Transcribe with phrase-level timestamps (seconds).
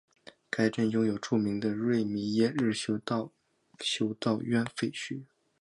[0.49, 3.29] 该镇拥有著名的瑞米耶日修道
[4.41, 5.25] 院废墟。